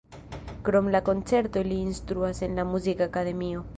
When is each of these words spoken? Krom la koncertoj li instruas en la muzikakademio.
Krom 0.69 0.87
la 0.95 1.01
koncertoj 1.09 1.63
li 1.67 1.77
instruas 1.89 2.41
en 2.49 2.59
la 2.61 2.67
muzikakademio. 2.71 3.63